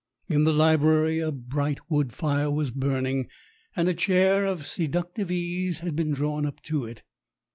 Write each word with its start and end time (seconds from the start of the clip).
In 0.27 0.45
the 0.45 0.51
library 0.51 1.19
a 1.19 1.31
bright 1.31 1.77
wood 1.87 2.11
fire 2.11 2.49
was 2.49 2.71
burning, 2.71 3.27
and 3.75 3.87
a 3.87 3.93
chair 3.93 4.47
of 4.47 4.63
seduc 4.65 5.13
tive 5.13 5.29
ease 5.29 5.81
had 5.81 5.95
been 5.95 6.09
drawn 6.09 6.43
up 6.43 6.59
to 6.63 6.85
it. 6.85 7.03